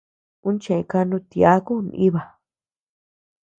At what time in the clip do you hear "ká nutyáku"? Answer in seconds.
0.89-1.73